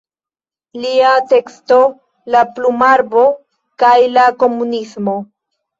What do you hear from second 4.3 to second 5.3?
komunismo.